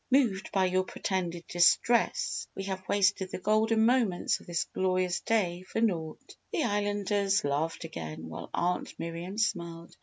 Moved 0.09 0.51
by 0.51 0.65
your 0.65 0.83
pretended 0.83 1.45
distress 1.45 2.47
we 2.55 2.63
have 2.63 2.81
wasted 2.89 3.29
the 3.29 3.37
golden 3.37 3.85
moments 3.85 4.39
of 4.39 4.47
this 4.47 4.63
glorious 4.73 5.19
day 5.19 5.61
for 5.61 5.79
naught!" 5.79 6.35
The 6.51 6.63
Islanders 6.63 7.43
laughed 7.43 7.83
again 7.83 8.27
while 8.27 8.49
Aunt 8.51 8.97
Miriam 8.97 9.37
smiled. 9.37 9.95